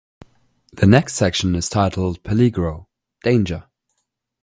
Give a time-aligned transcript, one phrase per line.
[0.73, 2.87] The next section is titled "Peligro"
[3.21, 3.65] ("danger").